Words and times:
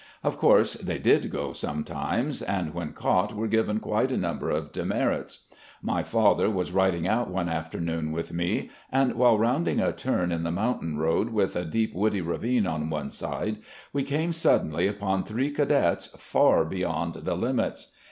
Of 0.23 0.35
course 0.35 0.73
they 0.73 0.97
did 0.97 1.29
go 1.29 1.53
sometimes, 1.53 2.41
and 2.41 2.73
when 2.73 2.91
caught 2.91 3.35
were 3.35 3.45
given 3.47 3.79
quite 3.79 4.11
a 4.11 4.17
number 4.17 4.49
of" 4.49 4.71
demerits." 4.71 5.45
My 5.79 6.01
father 6.01 6.49
was 6.49 6.71
riding 6.71 7.07
out 7.07 7.29
one 7.29 7.47
afternoon 7.47 8.11
with 8.11 8.33
me, 8.33 8.71
and, 8.91 9.13
while 9.13 9.37
rounding 9.37 9.79
a 9.79 9.91
turn 9.91 10.31
in 10.31 10.41
the 10.41 10.49
mountain 10.49 10.97
road 10.97 11.29
with 11.29 11.55
a 11.55 11.65
deep 11.65 11.93
woody 11.93 12.19
ravine 12.21 12.65
on 12.65 12.89
one 12.89 13.11
side, 13.11 13.57
we 13.93 14.01
came 14.01 14.33
suddenly 14.33 14.87
upon 14.87 15.23
three 15.23 15.51
cadets 15.51 16.07
far 16.17 16.65
beyond 16.65 17.13
the 17.13 17.35
limits. 17.35 17.91